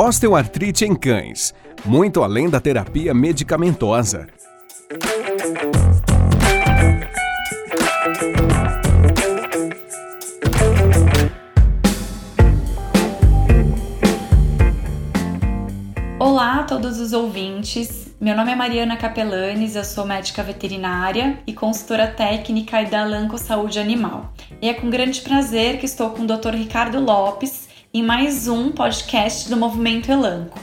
Osteoartrite 0.00 0.84
em 0.84 0.94
cães, 0.94 1.52
muito 1.84 2.22
além 2.22 2.48
da 2.48 2.60
terapia 2.60 3.12
medicamentosa. 3.12 4.28
Olá 16.20 16.60
a 16.60 16.62
todos 16.62 17.00
os 17.00 17.12
ouvintes. 17.12 18.14
Meu 18.20 18.36
nome 18.36 18.52
é 18.52 18.54
Mariana 18.54 18.96
Capelanes, 18.96 19.74
eu 19.74 19.82
sou 19.82 20.06
médica 20.06 20.44
veterinária 20.44 21.40
e 21.44 21.52
consultora 21.52 22.06
técnica 22.06 22.84
da 22.84 23.02
Alanco 23.02 23.36
Saúde 23.36 23.80
Animal. 23.80 24.32
E 24.62 24.68
é 24.68 24.74
com 24.74 24.88
grande 24.88 25.22
prazer 25.22 25.80
que 25.80 25.86
estou 25.86 26.10
com 26.10 26.22
o 26.22 26.26
Dr. 26.26 26.54
Ricardo 26.54 27.00
Lopes 27.00 27.67
em 27.92 28.02
mais 28.02 28.46
um 28.46 28.70
podcast 28.70 29.48
do 29.48 29.56
Movimento 29.56 30.12
Elanco. 30.12 30.60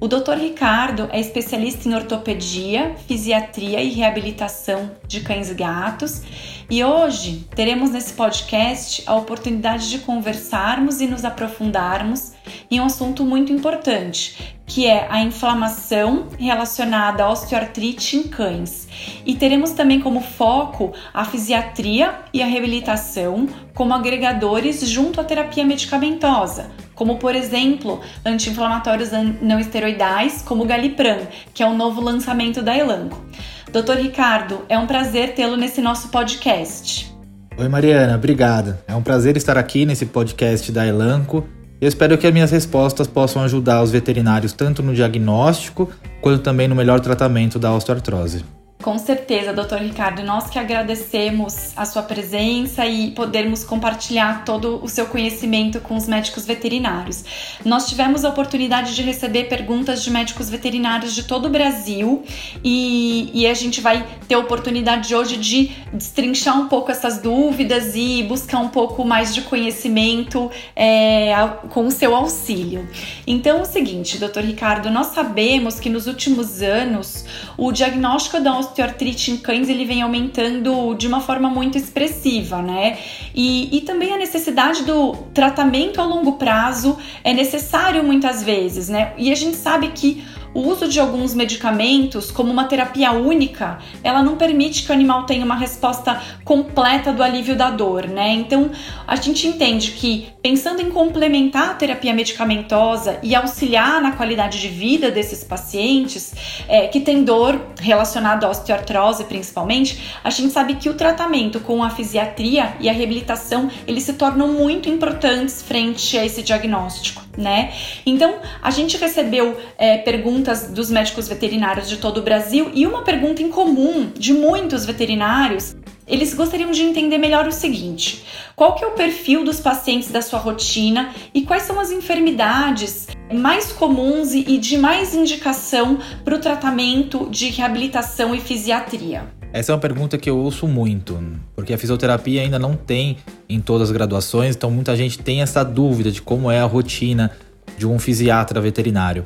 O 0.00 0.08
Dr. 0.08 0.34
Ricardo 0.38 1.08
é 1.12 1.20
especialista 1.20 1.88
em 1.88 1.94
ortopedia, 1.94 2.94
fisiatria 3.06 3.80
e 3.80 3.90
reabilitação 3.90 4.90
de 5.06 5.20
cães 5.20 5.50
e 5.50 5.54
gatos, 5.54 6.22
e 6.68 6.82
hoje 6.82 7.48
teremos 7.54 7.90
nesse 7.90 8.12
podcast 8.12 9.02
a 9.06 9.14
oportunidade 9.14 9.88
de 9.88 9.98
conversarmos 10.00 11.00
e 11.00 11.06
nos 11.06 11.24
aprofundarmos 11.24 12.32
em 12.70 12.80
um 12.80 12.84
assunto 12.84 13.24
muito 13.24 13.52
importante, 13.52 14.56
que 14.68 14.86
é 14.86 15.06
a 15.10 15.20
inflamação 15.20 16.28
relacionada 16.38 17.24
à 17.24 17.32
osteoartrite 17.32 18.16
em 18.16 18.22
cães. 18.24 18.86
E 19.24 19.34
teremos 19.34 19.70
também 19.70 19.98
como 19.98 20.20
foco 20.20 20.92
a 21.12 21.24
fisiatria 21.24 22.14
e 22.32 22.42
a 22.42 22.46
reabilitação 22.46 23.48
como 23.74 23.94
agregadores 23.94 24.86
junto 24.88 25.20
à 25.20 25.24
terapia 25.24 25.64
medicamentosa, 25.64 26.70
como 26.94 27.16
por 27.16 27.34
exemplo 27.34 28.00
anti-inflamatórios 28.24 29.10
não 29.40 29.58
esteroidais, 29.58 30.42
como 30.42 30.64
o 30.64 30.66
Galipram, 30.66 31.26
que 31.54 31.62
é 31.62 31.66
o 31.66 31.74
novo 31.74 32.00
lançamento 32.00 32.62
da 32.62 32.76
Elanco. 32.76 33.24
Doutor 33.72 33.96
Ricardo, 33.96 34.62
é 34.68 34.78
um 34.78 34.86
prazer 34.86 35.34
tê-lo 35.34 35.56
nesse 35.56 35.80
nosso 35.80 36.08
podcast. 36.08 37.14
Oi 37.56 37.68
Mariana, 37.68 38.14
obrigada. 38.14 38.82
É 38.86 38.94
um 38.94 39.02
prazer 39.02 39.36
estar 39.36 39.58
aqui 39.58 39.84
nesse 39.84 40.06
podcast 40.06 40.70
da 40.70 40.86
Elanco 40.86 41.46
eu 41.80 41.88
espero 41.88 42.18
que 42.18 42.26
as 42.26 42.32
minhas 42.32 42.50
respostas 42.50 43.06
possam 43.06 43.42
ajudar 43.42 43.82
os 43.82 43.90
veterinários 43.90 44.52
tanto 44.52 44.82
no 44.82 44.94
diagnóstico 44.94 45.90
quanto 46.20 46.42
também 46.42 46.66
no 46.66 46.74
melhor 46.74 47.00
tratamento 47.00 47.58
da 47.58 47.72
osteoartrose. 47.72 48.57
Com 48.82 48.96
certeza, 48.96 49.52
doutor 49.52 49.80
Ricardo, 49.80 50.22
nós 50.22 50.48
que 50.48 50.56
agradecemos 50.56 51.72
a 51.76 51.84
sua 51.84 52.00
presença 52.00 52.86
e 52.86 53.10
podermos 53.10 53.64
compartilhar 53.64 54.44
todo 54.44 54.78
o 54.80 54.88
seu 54.88 55.06
conhecimento 55.06 55.80
com 55.80 55.96
os 55.96 56.06
médicos 56.06 56.46
veterinários. 56.46 57.24
Nós 57.64 57.88
tivemos 57.88 58.24
a 58.24 58.28
oportunidade 58.28 58.94
de 58.94 59.02
receber 59.02 59.44
perguntas 59.48 60.04
de 60.04 60.12
médicos 60.12 60.48
veterinários 60.48 61.12
de 61.12 61.24
todo 61.24 61.46
o 61.46 61.48
Brasil 61.48 62.22
e, 62.62 63.28
e 63.34 63.48
a 63.48 63.54
gente 63.54 63.80
vai 63.80 64.06
ter 64.28 64.34
a 64.34 64.38
oportunidade 64.38 65.12
hoje 65.12 65.36
de 65.38 65.72
destrinchar 65.92 66.56
um 66.56 66.68
pouco 66.68 66.92
essas 66.92 67.18
dúvidas 67.18 67.96
e 67.96 68.22
buscar 68.22 68.60
um 68.60 68.68
pouco 68.68 69.04
mais 69.04 69.34
de 69.34 69.42
conhecimento 69.42 70.52
é, 70.76 71.34
com 71.70 71.84
o 71.84 71.90
seu 71.90 72.14
auxílio. 72.14 72.88
Então, 73.26 73.58
é 73.58 73.62
o 73.62 73.64
seguinte, 73.64 74.18
doutor 74.18 74.44
Ricardo, 74.44 74.88
nós 74.88 75.08
sabemos 75.08 75.80
que 75.80 75.90
nos 75.90 76.06
últimos 76.06 76.62
anos 76.62 77.24
o 77.56 77.72
diagnóstico 77.72 78.38
da 78.38 78.67
osteoartrite 78.68 79.30
em 79.30 79.36
cães 79.36 79.68
ele 79.68 79.84
vem 79.84 80.02
aumentando 80.02 80.94
de 80.94 81.06
uma 81.06 81.20
forma 81.20 81.48
muito 81.48 81.76
expressiva, 81.76 82.62
né? 82.62 82.98
E, 83.34 83.76
e 83.76 83.80
também 83.80 84.12
a 84.12 84.18
necessidade 84.18 84.84
do 84.84 85.14
tratamento 85.34 86.00
a 86.00 86.04
longo 86.04 86.32
prazo 86.32 86.96
é 87.24 87.32
necessário 87.32 88.02
muitas 88.04 88.42
vezes, 88.42 88.88
né? 88.88 89.12
E 89.16 89.32
a 89.32 89.34
gente 89.34 89.56
sabe 89.56 89.88
que 89.88 90.24
o 90.54 90.60
uso 90.60 90.88
de 90.88 90.98
alguns 90.98 91.34
medicamentos, 91.34 92.30
como 92.30 92.50
uma 92.50 92.64
terapia 92.64 93.12
única, 93.12 93.78
ela 94.02 94.22
não 94.22 94.36
permite 94.36 94.84
que 94.84 94.90
o 94.90 94.94
animal 94.94 95.24
tenha 95.24 95.44
uma 95.44 95.56
resposta 95.56 96.20
completa 96.44 97.12
do 97.12 97.22
alívio 97.22 97.56
da 97.56 97.70
dor, 97.70 98.06
né? 98.06 98.32
Então, 98.32 98.70
a 99.06 99.16
gente 99.16 99.46
entende 99.46 99.92
que 99.92 100.28
pensando 100.42 100.80
em 100.80 100.90
complementar 100.90 101.70
a 101.70 101.74
terapia 101.74 102.14
medicamentosa 102.14 103.18
e 103.22 103.34
auxiliar 103.34 104.00
na 104.00 104.12
qualidade 104.12 104.60
de 104.60 104.68
vida 104.68 105.10
desses 105.10 105.44
pacientes 105.44 106.34
é, 106.68 106.86
que 106.86 107.00
têm 107.00 107.22
dor 107.22 107.60
relacionada 107.80 108.46
à 108.46 108.50
osteoartrose, 108.50 109.24
principalmente, 109.24 110.02
a 110.22 110.30
gente 110.30 110.52
sabe 110.52 110.74
que 110.74 110.88
o 110.88 110.94
tratamento 110.94 111.60
com 111.60 111.82
a 111.82 111.90
fisiatria 111.90 112.74
e 112.80 112.88
a 112.88 112.92
reabilitação 112.92 113.70
eles 113.86 114.04
se 114.04 114.14
tornam 114.14 114.48
muito 114.48 114.88
importantes 114.88 115.62
frente 115.62 116.16
a 116.16 116.24
esse 116.24 116.42
diagnóstico, 116.42 117.27
né? 117.38 117.72
Então, 118.04 118.40
a 118.60 118.70
gente 118.70 118.96
recebeu 118.98 119.56
é, 119.78 119.98
perguntas 119.98 120.70
dos 120.70 120.90
médicos 120.90 121.28
veterinários 121.28 121.88
de 121.88 121.96
todo 121.96 122.18
o 122.18 122.22
Brasil 122.22 122.70
e 122.74 122.84
uma 122.84 123.02
pergunta 123.02 123.40
em 123.40 123.48
comum 123.48 124.10
de 124.12 124.34
muitos 124.34 124.84
veterinários. 124.84 125.76
Eles 126.06 126.34
gostariam 126.34 126.70
de 126.70 126.82
entender 126.82 127.18
melhor 127.18 127.46
o 127.46 127.52
seguinte: 127.52 128.24
qual 128.56 128.74
que 128.74 128.84
é 128.84 128.88
o 128.88 128.92
perfil 128.92 129.44
dos 129.44 129.60
pacientes 129.60 130.10
da 130.10 130.20
sua 130.20 130.38
rotina 130.38 131.14
e 131.32 131.42
quais 131.42 131.62
são 131.62 131.78
as 131.78 131.92
enfermidades 131.92 133.06
mais 133.32 133.72
comuns 133.72 134.34
e 134.34 134.58
de 134.58 134.76
mais 134.76 135.14
indicação 135.14 135.98
para 136.24 136.34
o 136.34 136.40
tratamento 136.40 137.28
de 137.30 137.50
reabilitação 137.50 138.34
e 138.34 138.40
fisiatria? 138.40 139.37
Essa 139.52 139.72
é 139.72 139.74
uma 139.74 139.80
pergunta 139.80 140.18
que 140.18 140.28
eu 140.28 140.36
ouço 140.36 140.66
muito, 140.66 141.18
porque 141.56 141.72
a 141.72 141.78
fisioterapia 141.78 142.42
ainda 142.42 142.58
não 142.58 142.74
tem 142.74 143.16
em 143.48 143.60
todas 143.60 143.88
as 143.88 143.92
graduações, 143.92 144.54
então 144.54 144.70
muita 144.70 144.94
gente 144.94 145.18
tem 145.18 145.40
essa 145.40 145.64
dúvida 145.64 146.10
de 146.10 146.20
como 146.20 146.50
é 146.50 146.60
a 146.60 146.66
rotina 146.66 147.30
de 147.76 147.86
um 147.86 147.98
fisiatra 147.98 148.60
veterinário. 148.60 149.24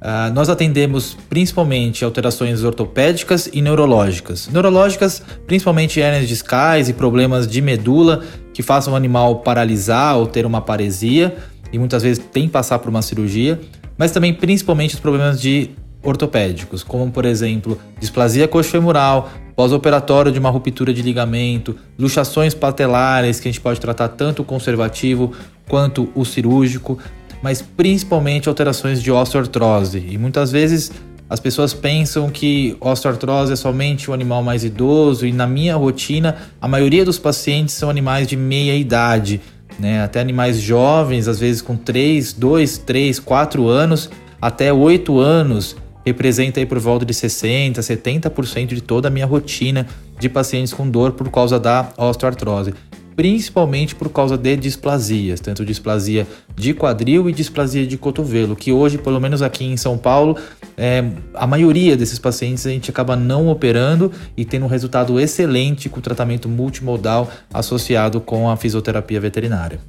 Uh, 0.00 0.32
nós 0.32 0.48
atendemos 0.48 1.16
principalmente 1.28 2.04
alterações 2.04 2.62
ortopédicas 2.62 3.50
e 3.52 3.60
neurológicas. 3.60 4.48
Neurológicas, 4.48 5.20
principalmente 5.46 6.00
hernias 6.00 6.28
discais 6.28 6.88
e 6.88 6.92
problemas 6.92 7.46
de 7.46 7.60
medula 7.60 8.22
que 8.54 8.62
façam 8.62 8.94
o 8.94 8.96
animal 8.96 9.40
paralisar 9.40 10.16
ou 10.16 10.26
ter 10.26 10.46
uma 10.46 10.60
paresia 10.60 11.36
e 11.72 11.78
muitas 11.78 12.02
vezes 12.02 12.24
tem 12.32 12.46
que 12.46 12.52
passar 12.52 12.78
por 12.78 12.88
uma 12.88 13.02
cirurgia, 13.02 13.60
mas 13.98 14.12
também 14.12 14.32
principalmente 14.32 14.94
os 14.94 15.00
problemas 15.00 15.40
de 15.40 15.70
ortopédicos, 16.02 16.84
como 16.84 17.10
por 17.10 17.24
exemplo, 17.24 17.78
displasia 17.98 18.46
coxofemoral, 18.46 19.28
pós-operatório 19.58 20.30
de 20.30 20.38
uma 20.38 20.50
ruptura 20.50 20.94
de 20.94 21.02
ligamento, 21.02 21.74
luxações 21.98 22.54
patelares 22.54 23.40
que 23.40 23.48
a 23.48 23.50
gente 23.50 23.60
pode 23.60 23.80
tratar 23.80 24.06
tanto 24.06 24.42
o 24.42 24.44
conservativo 24.44 25.32
quanto 25.68 26.08
o 26.14 26.24
cirúrgico, 26.24 26.96
mas 27.42 27.60
principalmente 27.60 28.48
alterações 28.48 29.02
de 29.02 29.10
osteoartrose. 29.10 29.98
E 30.08 30.16
muitas 30.16 30.52
vezes 30.52 30.92
as 31.28 31.40
pessoas 31.40 31.74
pensam 31.74 32.30
que 32.30 32.76
osteoartrose 32.80 33.52
é 33.52 33.56
somente 33.56 34.08
um 34.08 34.14
animal 34.14 34.44
mais 34.44 34.62
idoso 34.62 35.26
e 35.26 35.32
na 35.32 35.48
minha 35.48 35.74
rotina 35.74 36.36
a 36.60 36.68
maioria 36.68 37.04
dos 37.04 37.18
pacientes 37.18 37.74
são 37.74 37.90
animais 37.90 38.28
de 38.28 38.36
meia 38.36 38.76
idade, 38.76 39.40
né? 39.76 40.04
Até 40.04 40.20
animais 40.20 40.60
jovens, 40.60 41.26
às 41.26 41.40
vezes 41.40 41.60
com 41.60 41.76
3, 41.76 42.32
2, 42.32 42.78
3, 42.78 43.18
4 43.18 43.66
anos, 43.66 44.08
até 44.40 44.72
8 44.72 45.18
anos, 45.18 45.74
representa 46.08 46.60
aí 46.60 46.66
por 46.66 46.78
volta 46.78 47.06
de 47.06 47.14
60, 47.14 47.80
70% 47.80 48.68
de 48.68 48.80
toda 48.80 49.08
a 49.08 49.10
minha 49.10 49.26
rotina 49.26 49.86
de 50.18 50.28
pacientes 50.28 50.72
com 50.72 50.88
dor 50.90 51.12
por 51.12 51.30
causa 51.30 51.58
da 51.58 51.92
osteoartrose 51.96 52.74
principalmente 53.18 53.96
por 53.96 54.10
causa 54.10 54.38
de 54.38 54.56
displasias, 54.56 55.40
tanto 55.40 55.64
displasia 55.64 56.24
de 56.54 56.72
quadril 56.72 57.28
e 57.28 57.32
displasia 57.32 57.84
de 57.84 57.98
cotovelo, 57.98 58.54
que 58.54 58.70
hoje, 58.70 58.96
pelo 58.96 59.20
menos 59.20 59.42
aqui 59.42 59.64
em 59.64 59.76
São 59.76 59.98
Paulo, 59.98 60.36
é, 60.76 61.02
a 61.34 61.44
maioria 61.44 61.96
desses 61.96 62.20
pacientes 62.20 62.64
a 62.64 62.70
gente 62.70 62.92
acaba 62.92 63.16
não 63.16 63.48
operando 63.48 64.12
e 64.36 64.44
tendo 64.44 64.66
um 64.66 64.68
resultado 64.68 65.18
excelente 65.18 65.88
com 65.88 65.98
o 65.98 66.00
tratamento 66.00 66.48
multimodal 66.48 67.28
associado 67.52 68.20
com 68.20 68.48
a 68.48 68.56
fisioterapia 68.56 69.20
veterinária. 69.20 69.80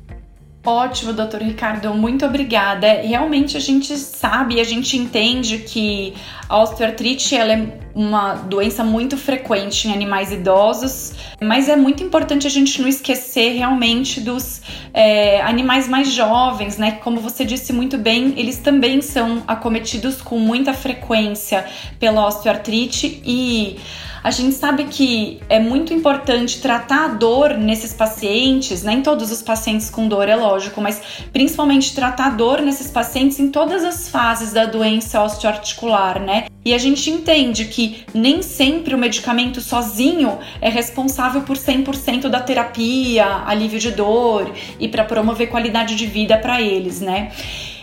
Ótimo, 0.69 1.13
doutor 1.13 1.41
Ricardo, 1.41 1.91
muito 1.95 2.23
obrigada. 2.23 3.01
Realmente 3.01 3.57
a 3.57 3.59
gente 3.59 3.97
sabe, 3.97 4.61
a 4.61 4.63
gente 4.63 4.95
entende 4.95 5.57
que 5.57 6.13
a 6.47 6.61
osteoartrite 6.61 7.35
ela 7.35 7.53
é 7.53 7.79
uma 7.95 8.35
doença 8.35 8.83
muito 8.83 9.17
frequente 9.17 9.87
em 9.87 9.91
animais 9.91 10.31
idosos, 10.31 11.13
mas 11.41 11.67
é 11.67 11.75
muito 11.75 12.03
importante 12.03 12.45
a 12.45 12.51
gente 12.51 12.79
não 12.83 12.87
esquecer 12.87 13.53
realmente 13.57 14.21
dos 14.21 14.61
é, 14.93 15.41
animais 15.41 15.87
mais 15.87 16.11
jovens, 16.11 16.77
né? 16.77 16.99
Como 17.03 17.19
você 17.19 17.43
disse 17.43 17.73
muito 17.73 17.97
bem, 17.97 18.35
eles 18.37 18.59
também 18.59 19.01
são 19.01 19.41
acometidos 19.47 20.21
com 20.21 20.37
muita 20.37 20.71
frequência 20.71 21.65
pela 21.99 22.27
osteoartrite 22.27 23.23
e 23.25 23.79
a 24.23 24.31
gente 24.31 24.55
sabe 24.55 24.85
que 24.85 25.39
é 25.47 25.59
muito 25.59 25.93
importante 25.93 26.61
tratar 26.61 27.05
a 27.05 27.07
dor 27.09 27.57
nesses 27.57 27.93
pacientes, 27.93 28.83
nem 28.83 29.01
todos 29.01 29.31
os 29.31 29.41
pacientes 29.41 29.89
com 29.89 30.07
dor 30.07 30.27
é 30.27 30.35
lógico, 30.35 30.81
mas 30.81 31.01
principalmente 31.31 31.95
tratar 31.95 32.27
a 32.27 32.29
dor 32.29 32.61
nesses 32.61 32.91
pacientes 32.91 33.39
em 33.39 33.49
todas 33.49 33.83
as 33.83 34.09
fases 34.09 34.51
da 34.51 34.65
doença 34.65 35.23
osteoarticular, 35.23 36.21
né? 36.21 36.45
E 36.65 36.73
a 36.73 36.77
gente 36.77 37.09
entende 37.09 37.65
que 37.65 38.03
nem 38.13 38.41
sempre 38.41 38.93
o 38.93 38.97
medicamento 38.97 39.61
sozinho 39.61 40.37
é 40.61 40.69
responsável 40.69 41.41
por 41.43 41.55
100% 41.55 42.27
da 42.27 42.41
terapia, 42.41 43.43
alívio 43.45 43.79
de 43.79 43.91
dor 43.91 44.51
e 44.79 44.87
para 44.87 45.05
promover 45.05 45.49
qualidade 45.49 45.95
de 45.95 46.05
vida 46.05 46.37
para 46.37 46.61
eles, 46.61 46.99
né? 46.99 47.31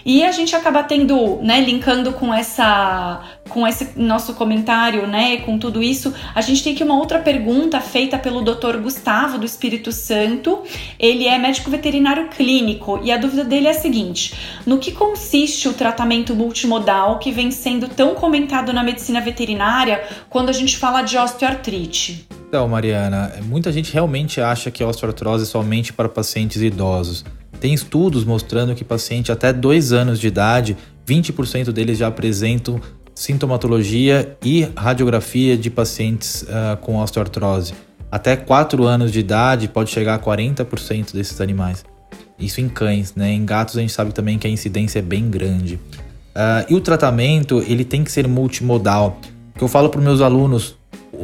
E 0.06 0.22
a 0.22 0.30
gente 0.30 0.54
acaba 0.54 0.84
tendo, 0.84 1.40
né, 1.42 1.60
linkando 1.60 2.12
com 2.12 2.32
essa 2.32 3.24
com 3.48 3.66
esse 3.66 3.90
nosso 3.96 4.34
comentário, 4.34 5.06
né, 5.06 5.38
com 5.38 5.58
tudo 5.58 5.82
isso, 5.82 6.12
a 6.34 6.40
gente 6.40 6.62
tem 6.62 6.74
aqui 6.74 6.84
uma 6.84 6.96
outra 6.96 7.18
pergunta 7.18 7.80
feita 7.80 8.18
pelo 8.18 8.42
Dr. 8.42 8.76
Gustavo 8.80 9.38
do 9.38 9.46
Espírito 9.46 9.90
Santo. 9.90 10.62
Ele 10.98 11.26
é 11.26 11.38
médico 11.38 11.70
veterinário 11.70 12.28
clínico 12.28 13.00
e 13.02 13.10
a 13.10 13.16
dúvida 13.16 13.42
dele 13.42 13.66
é 13.66 13.70
a 13.70 13.74
seguinte: 13.74 14.32
no 14.64 14.78
que 14.78 14.92
consiste 14.92 15.68
o 15.68 15.72
tratamento 15.72 16.36
multimodal 16.36 17.18
que 17.18 17.32
vem 17.32 17.50
sendo 17.50 17.88
tão 17.88 18.14
comentado 18.14 18.72
na 18.72 18.84
medicina 18.84 19.20
veterinária 19.20 20.04
quando 20.30 20.50
a 20.50 20.52
gente 20.52 20.76
fala 20.76 21.02
de 21.02 21.18
osteoartrite? 21.18 22.28
Então, 22.48 22.68
Mariana, 22.68 23.32
muita 23.42 23.72
gente 23.72 23.92
realmente 23.92 24.40
acha 24.40 24.70
que 24.70 24.84
a 24.84 24.86
osteoartrose 24.86 25.42
é 25.42 25.46
somente 25.46 25.92
para 25.92 26.08
pacientes 26.08 26.62
idosos. 26.62 27.24
Tem 27.60 27.72
estudos 27.72 28.24
mostrando 28.24 28.74
que 28.74 28.84
pacientes 28.84 29.30
até 29.30 29.52
2 29.52 29.92
anos 29.92 30.20
de 30.20 30.26
idade, 30.26 30.76
20% 31.06 31.72
deles 31.72 31.98
já 31.98 32.08
apresentam 32.08 32.80
sintomatologia 33.14 34.36
e 34.44 34.68
radiografia 34.76 35.56
de 35.56 35.70
pacientes 35.70 36.42
uh, 36.42 36.76
com 36.82 36.96
osteoartrose. 36.98 37.72
Até 38.10 38.36
4 38.36 38.84
anos 38.84 39.10
de 39.10 39.20
idade 39.20 39.68
pode 39.68 39.90
chegar 39.90 40.14
a 40.14 40.18
40% 40.18 41.14
desses 41.14 41.40
animais. 41.40 41.84
Isso 42.38 42.60
em 42.60 42.68
cães, 42.68 43.14
né? 43.14 43.32
Em 43.32 43.44
gatos 43.44 43.78
a 43.78 43.80
gente 43.80 43.92
sabe 43.92 44.12
também 44.12 44.38
que 44.38 44.46
a 44.46 44.50
incidência 44.50 44.98
é 44.98 45.02
bem 45.02 45.30
grande. 45.30 45.76
Uh, 45.76 46.68
e 46.68 46.74
o 46.74 46.80
tratamento 46.80 47.64
ele 47.66 47.84
tem 47.84 48.04
que 48.04 48.12
ser 48.12 48.28
multimodal. 48.28 49.18
O 49.54 49.58
que 49.58 49.64
eu 49.64 49.68
falo 49.68 49.88
para 49.88 50.00
meus 50.02 50.20
alunos, 50.20 50.76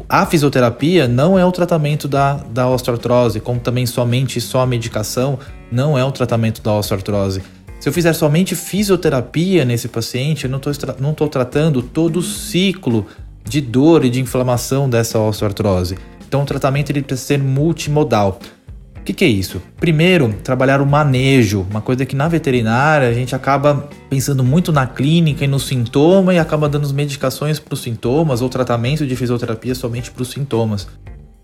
a 0.09 0.25
fisioterapia 0.25 1.07
não 1.07 1.39
é 1.39 1.45
o 1.45 1.53
tratamento 1.53 2.09
da, 2.09 2.37
da 2.37 2.67
osteoartrose, 2.69 3.39
como 3.41 3.61
também 3.61 3.85
somente 3.85 4.41
só 4.41 4.61
a 4.61 4.67
medicação 4.67 5.39
não 5.73 5.99
é 5.99 6.05
o 6.05 6.13
tratamento 6.13 6.63
da 6.63 6.73
osteoartrose. 6.75 7.43
Se 7.81 7.89
eu 7.89 7.93
fizer 7.93 8.13
somente 8.13 8.55
fisioterapia 8.55 9.65
nesse 9.65 9.89
paciente, 9.89 10.45
eu 10.45 10.51
não 10.51 10.59
estou 10.59 10.73
não 11.01 11.15
tratando 11.15 11.83
todo 11.83 12.19
o 12.19 12.23
ciclo 12.23 13.07
de 13.43 13.61
dor 13.61 14.05
e 14.05 14.11
de 14.11 14.21
inflamação 14.21 14.89
dessa 14.89 15.19
osteoartrose. 15.19 15.99
Então 16.29 16.43
o 16.43 16.47
tratamento 16.47 16.91
ele 16.91 17.03
precisa 17.03 17.27
ser 17.27 17.39
multimodal. 17.39 18.39
O 19.03 19.05
que, 19.05 19.13
que, 19.13 19.25
é 19.25 19.29
isso? 19.29 19.61
Primeiro, 19.81 20.33
trabalhar 20.45 20.81
o 20.81 20.87
manejo, 20.87 21.67
uma 21.69 21.81
coisa 21.81 22.07
que 22.07 22.15
na 22.15 22.29
veterinária 22.29 23.09
a 23.09 23.13
gente 23.13 23.35
acaba 23.35 23.89
pensando 24.09 24.45
muito 24.45 24.71
na 24.71 24.87
clínica 24.87 25.45
e 25.45 25.49
no 25.49 25.59
sintoma 25.59 26.33
e 26.33 26.39
acaba 26.39 26.69
dando 26.69 26.89
medicações 26.95 27.59
para 27.59 27.75
os 27.75 27.83
sintomas 27.83 28.41
ou 28.41 28.49
tratamento 28.49 29.05
de 29.05 29.17
fisioterapia 29.17 29.75
somente 29.75 30.09
para 30.13 30.23
os 30.23 30.31
sintomas. 30.31 30.87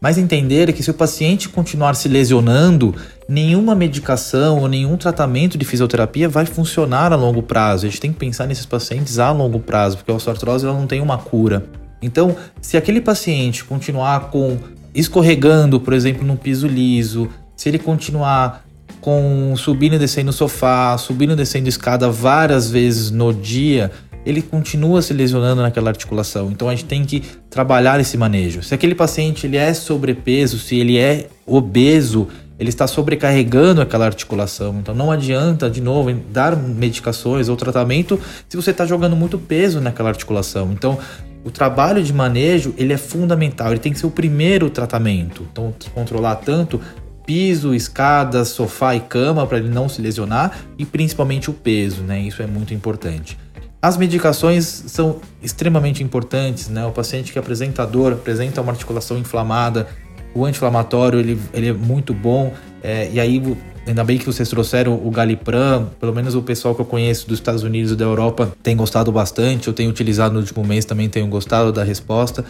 Mas 0.00 0.17
entender 0.17 0.73
que 0.73 0.83
se 0.83 0.91
o 0.91 0.95
paciente 0.95 1.49
continuar 1.49 1.95
se 1.97 2.09
lesionando, 2.09 2.95
nenhuma 3.29 3.75
medicação 3.75 4.61
ou 4.61 4.69
nenhum 4.69 4.97
tratamento 4.97 5.59
de 5.59 5.65
fisioterapia 5.65 6.29
vai 6.29 6.47
funcionar 6.47 7.12
a 7.12 7.17
longo 7.17 7.43
prazo. 7.43 7.87
A 7.87 7.89
gente 7.89 8.00
tem 8.00 8.12
que 8.12 8.19
pensar 8.19 8.47
nesses 8.47 8.67
pacientes 8.67 9.19
a 9.19 9.33
longo 9.33 9.59
prazo, 9.59 9.97
porque 9.97 10.11
a 10.11 10.15
osteoartrose 10.15 10.65
ela 10.65 10.79
não 10.79 10.87
tem 10.87 11.00
uma 11.00 11.19
cura. 11.19 11.67
Então, 12.00 12.37
se 12.61 12.77
aquele 12.77 13.00
paciente 13.00 13.65
continuar 13.65 14.31
com 14.31 14.56
escorregando, 14.95 15.81
por 15.81 15.93
exemplo, 15.93 16.25
no 16.25 16.37
piso 16.37 16.67
liso, 16.67 17.29
se 17.56 17.69
ele 17.69 17.79
continuar 17.79 18.65
com 19.00 19.55
subindo 19.56 19.95
e 19.95 19.99
descendo 19.99 20.31
o 20.31 20.33
sofá, 20.33 20.97
subindo 20.97 21.33
e 21.33 21.37
descendo 21.37 21.69
escada 21.69 22.11
várias 22.11 22.71
vezes 22.71 23.11
no 23.11 23.33
dia, 23.33 23.91
ele 24.28 24.42
continua 24.42 25.00
se 25.00 25.14
lesionando 25.14 25.62
naquela 25.62 25.88
articulação. 25.88 26.50
Então 26.50 26.69
a 26.69 26.72
gente 26.72 26.84
tem 26.84 27.02
que 27.02 27.22
trabalhar 27.48 27.98
esse 27.98 28.19
manejo. 28.19 28.62
Se 28.62 28.75
aquele 28.75 28.94
paciente 28.94 29.46
ele 29.46 29.56
é 29.56 29.72
sobrepeso, 29.72 30.58
se 30.58 30.76
ele 30.76 30.98
é 30.98 31.28
obeso, 31.46 32.28
ele 32.58 32.69
está 32.69 32.86
sobrecarregando 32.86 33.80
aquela 33.80 34.04
articulação. 34.04 34.80
Então 34.80 34.94
não 34.94 35.10
adianta, 35.10 35.70
de 35.70 35.80
novo, 35.80 36.12
dar 36.30 36.54
medicações 36.54 37.48
ou 37.48 37.56
tratamento 37.56 38.20
se 38.46 38.54
você 38.54 38.70
está 38.70 38.84
jogando 38.84 39.16
muito 39.16 39.38
peso 39.38 39.80
naquela 39.80 40.10
articulação. 40.10 40.72
Então 40.72 40.98
o 41.42 41.50
trabalho 41.50 42.02
de 42.02 42.12
manejo 42.12 42.75
ele 42.76 42.92
é 42.92 42.98
fundamental. 42.98 43.70
Ele 43.70 43.80
tem 43.80 43.94
que 43.94 43.98
ser 43.98 44.06
o 44.06 44.10
primeiro 44.10 44.69
tratamento. 44.69 45.48
Então 45.50 45.72
controlar 45.94 46.36
tanto 46.36 46.78
piso, 47.25 47.75
escadas, 47.75 48.48
sofá 48.48 48.94
e 48.94 49.00
cama 49.00 49.46
para 49.46 49.58
ele 49.58 49.69
não 49.69 49.86
se 49.86 50.00
lesionar 50.00 50.58
e 50.78 50.84
principalmente 50.86 51.50
o 51.50 51.52
peso, 51.52 52.02
né? 52.02 52.20
Isso 52.20 52.42
é 52.42 52.46
muito 52.46 52.72
importante. 52.72 53.36
As 53.80 53.96
medicações 53.96 54.64
são 54.64 55.20
extremamente 55.40 56.02
importantes, 56.02 56.69
né? 56.69 56.84
O 56.84 56.90
paciente 56.90 57.32
que 57.32 57.38
é 57.38 57.40
apresenta 57.40 57.86
dor, 57.86 58.12
apresenta 58.12 58.60
uma 58.60 58.72
articulação 58.72 59.16
inflamada, 59.16 59.86
o 60.34 60.44
anti-inflamatório 60.44 61.20
ele, 61.20 61.40
ele 61.54 61.69
é 61.69 61.72
muito 61.72 62.12
bom. 62.12 62.52
É, 62.82 63.08
e 63.12 63.20
aí, 63.20 63.56
ainda 63.86 64.02
bem 64.02 64.19
que 64.19 64.26
vocês 64.26 64.48
trouxeram 64.48 64.94
o 64.94 65.10
Galipram, 65.10 65.90
pelo 66.00 66.12
menos 66.12 66.34
o 66.34 66.42
pessoal 66.42 66.75
que 66.75 66.80
eu 66.80 66.84
conheço 66.84 67.28
dos 67.28 67.38
Estados 67.38 67.62
Unidos 67.62 67.92
e 67.92 67.96
da 67.96 68.04
Europa 68.04 68.52
tem 68.62 68.76
gostado 68.76 69.12
bastante. 69.12 69.69
Eu 69.69 69.75
tenho 69.75 69.90
utilizado 69.90 70.34
no 70.34 70.40
último 70.40 70.64
mês, 70.64 70.84
também 70.84 71.08
tenho 71.08 71.26
gostado 71.28 71.72
da 71.72 71.84
resposta. 71.84 72.44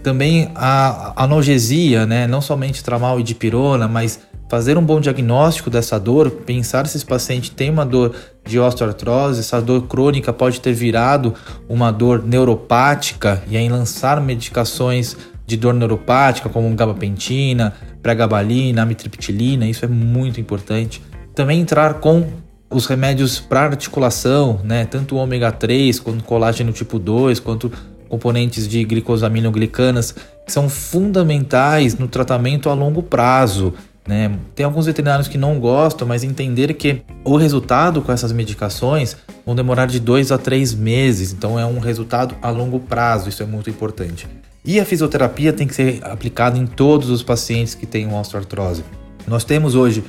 Também 0.00 0.50
a 0.54 1.24
analgesia, 1.24 2.06
né? 2.06 2.26
Não 2.26 2.40
somente 2.40 2.82
tramal 2.82 3.18
e 3.18 3.22
dipirona, 3.22 3.86
mas 3.86 4.20
fazer 4.52 4.76
um 4.76 4.84
bom 4.84 5.00
diagnóstico 5.00 5.70
dessa 5.70 5.98
dor, 5.98 6.30
pensar 6.30 6.86
se 6.86 6.98
esse 6.98 7.06
paciente 7.06 7.50
tem 7.50 7.70
uma 7.70 7.86
dor 7.86 8.14
de 8.44 8.60
osteoartrose, 8.60 9.40
essa 9.40 9.62
dor 9.62 9.86
crônica 9.86 10.30
pode 10.30 10.60
ter 10.60 10.74
virado 10.74 11.32
uma 11.66 11.90
dor 11.90 12.22
neuropática 12.22 13.42
e 13.48 13.56
aí 13.56 13.66
lançar 13.66 14.20
medicações 14.20 15.16
de 15.46 15.56
dor 15.56 15.72
neuropática 15.72 16.50
como 16.50 16.68
gabapentina, 16.74 17.72
pregabalina, 18.02 18.82
amitriptilina, 18.82 19.66
isso 19.66 19.86
é 19.86 19.88
muito 19.88 20.38
importante. 20.38 21.00
Também 21.34 21.58
entrar 21.58 21.94
com 21.94 22.26
os 22.68 22.84
remédios 22.84 23.40
para 23.40 23.62
articulação, 23.62 24.60
né, 24.62 24.84
tanto 24.84 25.16
ômega 25.16 25.50
3 25.50 25.98
quanto 25.98 26.24
colágeno 26.24 26.72
tipo 26.72 26.98
2, 26.98 27.40
quanto 27.40 27.72
componentes 28.06 28.68
de 28.68 28.84
glicosaminoglicanas 28.84 30.12
que 30.44 30.52
são 30.52 30.68
fundamentais 30.68 31.96
no 31.96 32.06
tratamento 32.06 32.68
a 32.68 32.74
longo 32.74 33.02
prazo. 33.02 33.72
Né? 34.06 34.36
Tem 34.54 34.66
alguns 34.66 34.86
veterinários 34.86 35.28
que 35.28 35.38
não 35.38 35.60
gostam, 35.60 36.06
mas 36.08 36.24
entender 36.24 36.74
que 36.74 37.02
o 37.24 37.36
resultado 37.36 38.02
com 38.02 38.10
essas 38.10 38.32
medicações 38.32 39.16
vão 39.46 39.54
demorar 39.54 39.86
de 39.86 40.00
dois 40.00 40.32
a 40.32 40.38
três 40.38 40.74
meses, 40.74 41.32
então 41.32 41.58
é 41.58 41.64
um 41.64 41.78
resultado 41.78 42.34
a 42.42 42.50
longo 42.50 42.80
prazo, 42.80 43.28
isso 43.28 43.42
é 43.42 43.46
muito 43.46 43.70
importante. 43.70 44.28
E 44.64 44.78
a 44.78 44.84
fisioterapia 44.84 45.52
tem 45.52 45.66
que 45.66 45.74
ser 45.74 46.00
aplicada 46.02 46.58
em 46.58 46.66
todos 46.66 47.10
os 47.10 47.22
pacientes 47.22 47.74
que 47.74 47.86
têm 47.86 48.12
osteoartrose. 48.12 48.84
Nós 49.26 49.44
temos 49.44 49.74
hoje 49.74 50.04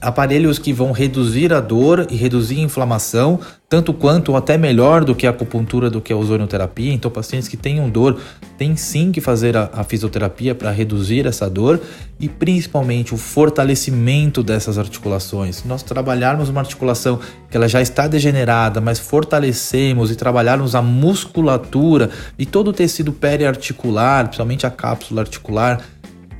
aparelhos 0.00 0.58
que 0.58 0.72
vão 0.72 0.92
reduzir 0.92 1.52
a 1.52 1.60
dor 1.60 2.06
e 2.10 2.16
reduzir 2.16 2.58
a 2.58 2.62
inflamação, 2.62 3.40
tanto 3.68 3.92
quanto 3.92 4.30
ou 4.30 4.36
até 4.36 4.58
melhor 4.58 5.04
do 5.04 5.14
que 5.14 5.26
a 5.26 5.30
acupuntura, 5.30 5.88
do 5.88 6.00
que 6.00 6.12
a 6.12 6.16
ozonioterapia. 6.16 6.92
Então, 6.92 7.10
pacientes 7.10 7.48
que 7.48 7.56
tenham 7.56 7.88
dor 7.88 8.20
têm 8.58 8.76
sim 8.76 9.10
que 9.10 9.20
fazer 9.20 9.56
a, 9.56 9.70
a 9.72 9.82
fisioterapia 9.82 10.54
para 10.54 10.70
reduzir 10.70 11.26
essa 11.26 11.48
dor 11.48 11.80
e 12.20 12.28
principalmente 12.28 13.14
o 13.14 13.16
fortalecimento 13.16 14.42
dessas 14.42 14.78
articulações. 14.78 15.56
Se 15.56 15.68
nós 15.68 15.82
trabalharmos 15.82 16.48
uma 16.48 16.60
articulação 16.60 17.18
que 17.50 17.56
ela 17.56 17.68
já 17.68 17.80
está 17.80 18.06
degenerada, 18.06 18.80
mas 18.80 18.98
fortalecemos 18.98 20.10
e 20.10 20.16
trabalharmos 20.16 20.74
a 20.74 20.82
musculatura 20.82 22.10
e 22.38 22.44
todo 22.44 22.68
o 22.68 22.72
tecido 22.72 23.12
periarticular, 23.12 24.24
principalmente 24.26 24.66
a 24.66 24.70
cápsula 24.70 25.22
articular 25.22 25.80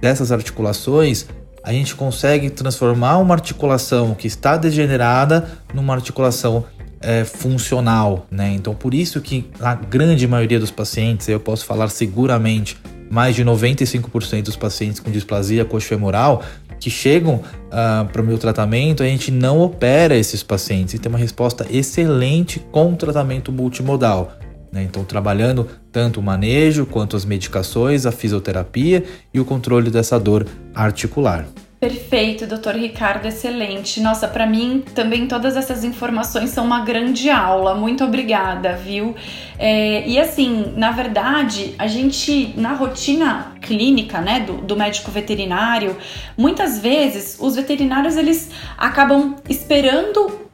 dessas 0.00 0.30
articulações, 0.30 1.26
a 1.64 1.73
gente 1.73 1.94
consegue 1.94 2.50
transformar 2.50 3.16
uma 3.16 3.35
articulação 3.35 4.14
que 4.14 4.26
está 4.26 4.59
degenerada 4.59 5.49
numa 5.73 5.94
articulação 5.94 6.66
é, 7.00 7.25
funcional, 7.25 8.26
né? 8.30 8.52
Então, 8.54 8.75
por 8.75 8.92
isso 8.92 9.21
que 9.21 9.50
a 9.61 9.75
grande 9.75 10.28
maioria 10.28 10.61
dos 10.61 10.71
pacientes, 10.71 11.26
eu 11.28 11.40
posso 11.40 11.64
falar 11.64 11.88
seguramente, 11.88 12.76
mais 13.11 13.35
de 13.35 13.44
95% 13.44 14.42
dos 14.42 14.56
pacientes 14.56 15.00
com 15.00 15.11
displasia 15.11 15.64
coxofemoral 15.64 16.42
que 16.78 16.90
chegam 16.90 17.37
uh, 17.37 18.04
para 18.12 18.21
o 18.21 18.25
meu 18.25 18.37
tratamento, 18.37 19.02
a 19.02 19.06
gente 19.06 19.30
não 19.30 19.61
opera 19.61 20.16
esses 20.16 20.42
pacientes 20.42 20.94
e 20.94 20.99
tem 20.99 21.11
uma 21.11 21.18
resposta 21.18 21.66
excelente 21.71 22.59
com 22.71 22.94
tratamento 22.94 23.50
multimodal. 23.50 24.33
Né? 24.75 24.83
Então, 24.83 25.04
trabalhando 25.04 25.69
tanto 25.93 26.19
o 26.19 26.23
manejo 26.23 26.85
quanto 26.85 27.16
as 27.16 27.25
medicações, 27.25 28.04
a 28.04 28.11
fisioterapia 28.11 29.04
e 29.33 29.38
o 29.38 29.45
controle 29.45 29.88
dessa 29.88 30.19
dor 30.19 30.47
articular. 30.75 31.47
Perfeito, 31.78 32.47
doutor 32.47 32.75
Ricardo, 32.75 33.26
excelente. 33.26 34.00
Nossa, 34.00 34.26
para 34.26 34.47
mim 34.47 34.83
também 34.95 35.28
todas 35.28 35.54
essas 35.54 35.85
informações 35.85 36.49
são 36.49 36.64
uma 36.64 36.81
grande 36.81 37.28
aula. 37.28 37.75
Muito 37.75 38.02
obrigada, 38.02 38.75
viu? 38.75 39.14
É, 39.59 40.02
e 40.09 40.19
assim, 40.19 40.73
na 40.76 40.93
verdade, 40.93 41.75
a 41.78 41.87
gente 41.87 42.54
na 42.57 42.73
rotina 42.73 43.52
clínica, 43.64 44.21
né, 44.21 44.40
do, 44.40 44.54
do 44.54 44.76
médico 44.76 45.11
veterinário, 45.11 45.97
muitas 46.37 46.78
vezes 46.78 47.37
os 47.40 47.56
veterinários 47.56 48.16
eles 48.16 48.50
acabam 48.78 49.37
esperando 49.49 50.44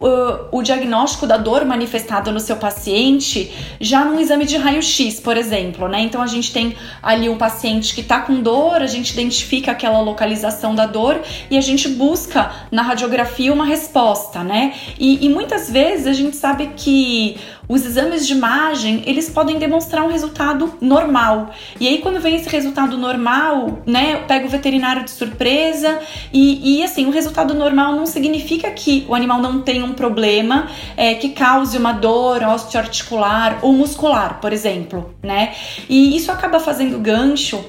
o, 0.51 0.63
diagnóstico 0.63 1.27
da 1.27 1.37
dor 1.37 1.65
manifestada 1.67 2.33
no 2.33 2.41
seu 2.41 2.57
paciente 2.57 3.53
já 3.79 4.03
num 4.03 4.19
exame 4.19 4.47
de 4.47 4.57
raio-x, 4.57 5.21
por 5.21 5.37
exemplo, 5.37 5.89
né? 5.89 6.01
Então 6.01 6.23
a 6.23 6.27
gente 6.27 6.53
tem 6.53 6.75
ali 7.03 7.29
um 7.29 7.37
paciente 7.37 7.95
que 7.95 8.03
tá 8.03 8.21
com 8.21 8.41
dor, 8.41 8.77
a 8.77 8.87
gente 8.87 9.13
identifica 9.13 9.73
aquela 9.73 10.01
localização 10.01 10.75
da 10.75 10.87
dor 10.87 11.21
e 11.51 11.59
a 11.59 11.61
gente 11.61 11.87
busca 11.89 12.51
na 12.71 12.81
radiografia 12.81 13.53
uma 13.53 13.67
resposta, 13.67 14.43
né? 14.43 14.73
E, 14.99 15.27
e 15.27 15.29
muitas 15.29 15.71
vezes 15.71 16.07
a 16.07 16.15
gente 16.15 16.37
sabe 16.37 16.71
que 16.77 17.37
os 17.71 17.87
exames 17.87 18.27
de 18.27 18.33
imagem, 18.33 19.05
eles 19.07 19.31
podem 19.31 19.57
demonstrar 19.57 20.05
um 20.05 20.09
resultado 20.09 20.75
normal. 20.81 21.51
E 21.79 21.87
aí, 21.87 21.99
quando 21.99 22.21
vem 22.21 22.35
esse 22.35 22.49
resultado 22.49 22.99
normal, 22.99 23.79
né, 23.87 24.15
eu 24.15 24.27
pego 24.27 24.49
o 24.49 24.51
veterinário 24.51 25.05
de 25.05 25.13
surpresa 25.13 26.01
e, 26.33 26.79
e 26.79 26.83
assim, 26.83 27.07
o 27.07 27.11
resultado 27.11 27.55
normal 27.55 27.95
não 27.95 28.07
significa 28.07 28.69
que 28.73 29.07
o 29.09 29.15
animal 29.15 29.41
não 29.41 29.63
tem 29.63 29.85
um 29.85 29.93
problema 29.93 30.69
é, 30.97 31.15
que 31.15 31.29
cause 31.29 31.79
uma 31.79 31.93
dor 31.93 32.43
osteoarticular 32.43 33.61
ou 33.63 33.73
muscular, 33.73 34.41
por 34.41 34.53
exemplo, 34.53 35.15
né? 35.23 35.55
E 35.89 36.17
isso 36.17 36.33
acaba 36.33 36.59
fazendo 36.59 36.99
gancho 36.99 37.65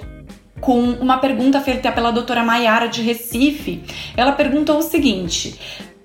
com 0.59 0.79
uma 0.79 1.19
pergunta 1.19 1.61
feita 1.61 1.91
pela 1.91 2.09
doutora 2.09 2.43
Maiara 2.43 2.87
de 2.87 3.03
Recife. 3.03 3.83
Ela 4.17 4.31
perguntou 4.31 4.79
o 4.79 4.81
seguinte: 4.81 5.59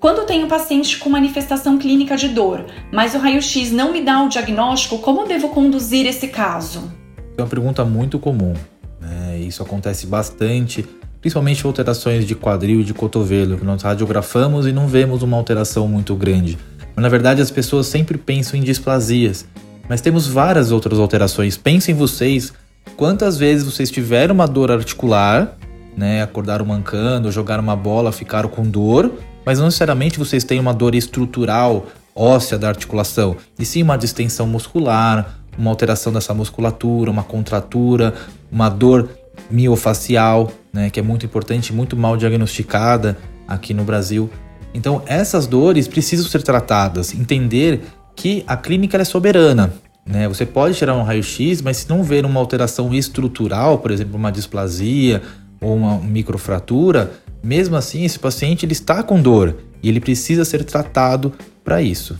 quando 0.06 0.24
tenho 0.24 0.46
paciente 0.46 0.98
com 0.98 1.10
manifestação 1.10 1.78
clínica 1.78 2.16
de 2.16 2.28
dor, 2.28 2.64
mas 2.92 3.16
o 3.16 3.18
raio-x 3.18 3.72
não 3.72 3.92
me 3.92 4.00
dá 4.00 4.22
o 4.22 4.28
diagnóstico, 4.28 5.00
como 5.00 5.26
devo 5.26 5.48
conduzir 5.48 6.06
esse 6.06 6.28
caso? 6.28 6.92
É 7.36 7.42
uma 7.42 7.48
pergunta 7.48 7.84
muito 7.84 8.16
comum. 8.16 8.54
Né? 9.00 9.40
Isso 9.40 9.64
acontece 9.64 10.06
bastante, 10.06 10.86
principalmente 11.20 11.66
alterações 11.66 12.24
de 12.24 12.36
quadril 12.36 12.82
e 12.82 12.84
de 12.84 12.94
cotovelo, 12.94 13.58
que 13.58 13.64
nós 13.64 13.82
radiografamos 13.82 14.64
e 14.64 14.70
não 14.70 14.86
vemos 14.86 15.24
uma 15.24 15.36
alteração 15.36 15.88
muito 15.88 16.14
grande. 16.14 16.56
Mas 16.94 17.02
na 17.02 17.08
verdade 17.08 17.42
as 17.42 17.50
pessoas 17.50 17.88
sempre 17.88 18.16
pensam 18.16 18.60
em 18.60 18.62
displasias. 18.62 19.44
Mas 19.88 20.00
temos 20.00 20.28
várias 20.28 20.70
outras 20.70 21.00
alterações. 21.00 21.56
Pensem 21.56 21.96
vocês 21.96 22.52
quantas 22.96 23.36
vezes 23.36 23.64
vocês 23.64 23.90
tiveram 23.90 24.36
uma 24.36 24.46
dor 24.46 24.70
articular, 24.70 25.56
né? 25.96 26.22
Acordaram 26.22 26.64
mancando, 26.64 27.32
jogaram 27.32 27.64
uma 27.64 27.74
bola, 27.74 28.12
ficaram 28.12 28.48
com 28.48 28.62
dor 28.62 29.10
mas 29.46 29.58
não 29.58 29.66
necessariamente 29.66 30.18
vocês 30.18 30.42
têm 30.42 30.58
uma 30.58 30.74
dor 30.74 30.96
estrutural 30.96 31.86
óssea 32.14 32.58
da 32.58 32.68
articulação, 32.68 33.36
e 33.58 33.64
sim 33.64 33.82
uma 33.82 33.96
distensão 33.96 34.46
muscular, 34.46 35.38
uma 35.56 35.70
alteração 35.70 36.12
dessa 36.12 36.34
musculatura, 36.34 37.10
uma 37.10 37.22
contratura, 37.22 38.12
uma 38.50 38.68
dor 38.68 39.08
miofacial, 39.50 40.50
né, 40.72 40.90
que 40.90 40.98
é 40.98 41.02
muito 41.02 41.24
importante, 41.24 41.72
muito 41.72 41.96
mal 41.96 42.16
diagnosticada 42.16 43.16
aqui 43.46 43.72
no 43.72 43.84
Brasil. 43.84 44.28
Então, 44.74 45.02
essas 45.06 45.46
dores 45.46 45.86
precisam 45.86 46.26
ser 46.26 46.42
tratadas, 46.42 47.14
entender 47.14 47.84
que 48.14 48.42
a 48.46 48.56
clínica 48.56 48.98
é 48.98 49.04
soberana. 49.04 49.72
Né? 50.04 50.28
Você 50.28 50.44
pode 50.44 50.76
tirar 50.76 50.94
um 50.94 51.02
raio-x, 51.02 51.62
mas 51.62 51.78
se 51.78 51.88
não 51.88 52.02
ver 52.02 52.24
uma 52.24 52.40
alteração 52.40 52.92
estrutural, 52.92 53.78
por 53.78 53.90
exemplo, 53.90 54.16
uma 54.16 54.32
displasia 54.32 55.22
ou 55.60 55.76
uma 55.76 55.98
microfratura, 55.98 57.12
mesmo 57.46 57.76
assim, 57.76 58.04
esse 58.04 58.18
paciente 58.18 58.66
ele 58.66 58.72
está 58.72 59.04
com 59.04 59.22
dor 59.22 59.56
e 59.80 59.88
ele 59.88 60.00
precisa 60.00 60.44
ser 60.44 60.64
tratado 60.64 61.32
para 61.62 61.80
isso. 61.80 62.18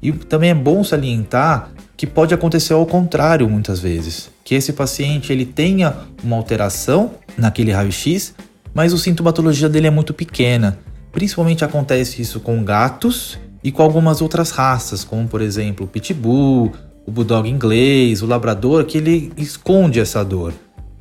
E 0.00 0.12
também 0.12 0.50
é 0.50 0.54
bom 0.54 0.84
salientar 0.84 1.72
que 1.96 2.06
pode 2.06 2.32
acontecer 2.32 2.72
ao 2.72 2.86
contrário 2.86 3.48
muitas 3.48 3.80
vezes, 3.80 4.30
que 4.44 4.54
esse 4.54 4.72
paciente 4.72 5.32
ele 5.32 5.44
tenha 5.44 5.96
uma 6.22 6.36
alteração 6.36 7.12
naquele 7.36 7.72
raio-x, 7.72 8.32
mas 8.72 8.92
a 8.92 8.98
sintomatologia 8.98 9.68
dele 9.68 9.88
é 9.88 9.90
muito 9.90 10.14
pequena. 10.14 10.78
Principalmente 11.10 11.64
acontece 11.64 12.22
isso 12.22 12.38
com 12.38 12.62
gatos 12.62 13.38
e 13.62 13.72
com 13.72 13.82
algumas 13.82 14.22
outras 14.22 14.50
raças, 14.52 15.02
como 15.02 15.26
por 15.26 15.40
exemplo 15.40 15.86
o 15.86 15.88
pitbull, 15.88 16.72
o 17.04 17.10
bulldog 17.10 17.48
inglês, 17.48 18.22
o 18.22 18.26
labrador, 18.26 18.84
que 18.84 18.98
ele 18.98 19.32
esconde 19.36 19.98
essa 19.98 20.24
dor. 20.24 20.52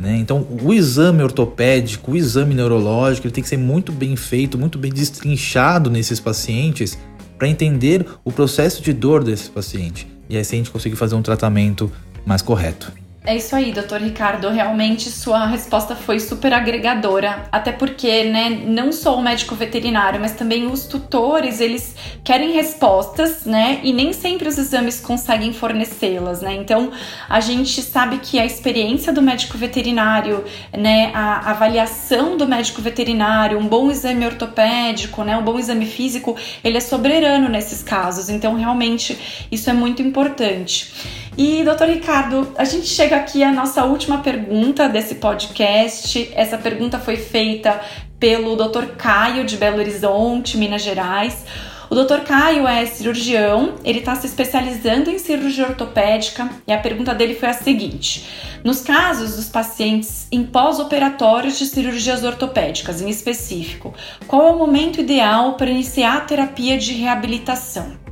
Né? 0.04 0.18
Então, 0.18 0.46
o 0.62 0.74
exame 0.74 1.24
ortopédico, 1.24 2.12
o 2.12 2.16
exame 2.18 2.54
neurológico, 2.54 3.26
ele 3.26 3.34
tem 3.34 3.42
que 3.42 3.50
ser 3.50 3.56
muito 3.56 3.90
bem 3.90 4.18
feito, 4.18 4.58
muito 4.58 4.78
bem 4.78 4.92
destrinchado 4.92 5.90
nesses 5.90 6.20
pacientes 6.20 6.98
para 7.38 7.48
entender 7.48 8.06
o 8.22 8.30
processo 8.30 8.84
de 8.84 8.92
dor 8.92 9.24
desse 9.24 9.50
paciente. 9.50 10.06
E 10.30 10.38
assim 10.38 10.58
a 10.58 10.60
gente 10.60 10.72
conseguir 10.72 10.98
fazer 10.98 11.16
um 11.16 11.22
tratamento 11.22 11.90
mais 12.26 12.42
correto. 12.42 12.92
É 13.26 13.38
isso 13.38 13.56
aí, 13.56 13.72
doutor 13.72 14.02
Ricardo. 14.02 14.50
Realmente 14.50 15.10
sua 15.10 15.46
resposta 15.46 15.96
foi 15.96 16.20
super 16.20 16.54
agregadora. 16.54 17.48
Até 17.54 17.72
porque, 17.72 18.26
né, 18.26 18.50
não 18.50 18.92
só 18.92 19.18
o 19.18 19.24
médico 19.24 19.56
veterinário, 19.56 20.20
mas 20.20 20.34
também 20.34 20.68
os 20.68 20.86
tutores, 20.88 21.62
eles 21.62 21.96
querem 22.22 22.52
respostas, 22.52 23.46
né? 23.46 23.80
E 23.82 23.94
nem 23.94 24.12
sempre 24.12 24.50
os 24.50 24.58
exames 24.58 25.00
conseguem 25.00 25.54
fornecê-las, 25.54 26.42
né? 26.42 26.54
Então, 26.54 26.92
a 27.30 27.40
gente 27.40 27.82
sabe 27.82 28.18
que 28.18 28.38
a 28.38 28.46
experiência 28.46 29.14
do 29.14 29.22
médico 29.22 29.58
veterinário, 29.58 30.44
né, 30.78 31.10
a 31.14 31.50
avaliação 31.52 32.36
do 32.36 32.46
médico 32.46 32.82
veterinário, 32.82 33.58
um 33.58 33.68
bom 33.68 33.90
exame 33.90 34.26
ortopédico, 34.26 35.24
né, 35.24 35.38
um 35.38 35.44
bom 35.44 35.58
exame 35.58 35.86
físico, 35.86 36.36
ele 36.62 36.76
é 36.76 36.82
soberano 36.82 37.48
nesses 37.48 37.82
casos. 37.82 38.30
Então, 38.30 38.56
realmente, 38.56 39.48
isso 39.50 39.70
é 39.70 39.74
muito 39.74 40.02
importante. 40.02 41.23
E, 41.36 41.64
doutor 41.64 41.88
Ricardo, 41.88 42.54
a 42.56 42.64
gente 42.64 42.86
chega 42.86 43.16
aqui 43.16 43.44
à 43.44 43.52
nossa 43.52 43.84
última 43.86 44.20
pergunta 44.20 44.88
desse 44.88 45.16
podcast. 45.16 46.32
Essa 46.36 46.60
pergunta 46.60 47.00
foi 47.00 47.18
feita 47.18 47.82
pelo 48.20 48.56
doutor 48.56 48.96
Caio, 48.96 49.44
de 49.44 49.58
Belo 49.58 49.80
Horizonte, 49.80 50.58
Minas 50.58 50.84
Gerais. 50.84 51.44
O 51.90 51.96
doutor 51.96 52.22
Caio 52.22 52.68
é 52.68 52.86
cirurgião, 52.86 53.76
ele 53.84 54.00
está 54.00 54.16
se 54.16 54.28
especializando 54.28 55.10
em 55.10 55.20
cirurgia 55.20 55.68
ortopédica 55.68 56.50
e 56.68 56.74
a 56.74 56.78
pergunta 56.78 57.14
dele 57.14 57.36
foi 57.36 57.50
a 57.50 57.54
seguinte: 57.54 58.28
Nos 58.64 58.82
casos 58.82 59.36
dos 59.36 59.50
pacientes 59.50 60.28
em 60.32 60.44
pós-operatórios 60.44 61.58
de 61.58 61.66
cirurgias 61.66 62.24
ortopédicas, 62.24 63.02
em 63.02 63.10
específico, 63.10 63.94
qual 64.28 64.48
é 64.48 64.52
o 64.52 64.58
momento 64.58 65.02
ideal 65.02 65.54
para 65.54 65.70
iniciar 65.70 66.18
a 66.18 66.22
terapia 66.22 66.78
de 66.78 66.94
reabilitação? 66.94 68.03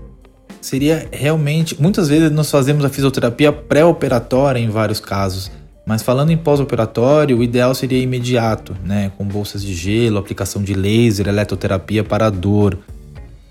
Seria 0.61 1.07
realmente. 1.11 1.81
Muitas 1.81 2.07
vezes 2.07 2.31
nós 2.31 2.49
fazemos 2.49 2.85
a 2.85 2.89
fisioterapia 2.89 3.51
pré-operatória 3.51 4.59
em 4.59 4.69
vários 4.69 4.99
casos, 4.99 5.51
mas 5.85 6.03
falando 6.03 6.31
em 6.31 6.37
pós-operatório, 6.37 7.39
o 7.39 7.43
ideal 7.43 7.73
seria 7.73 8.01
imediato, 8.01 8.75
né? 8.85 9.11
Com 9.17 9.25
bolsas 9.25 9.63
de 9.63 9.73
gelo, 9.73 10.19
aplicação 10.19 10.63
de 10.63 10.73
laser, 10.73 11.27
eletroterapia 11.27 12.03
para 12.03 12.29
dor. 12.29 12.77